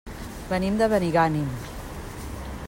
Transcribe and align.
Venim 0.51 0.79
de 0.79 0.87
Benigànim. 0.95 1.53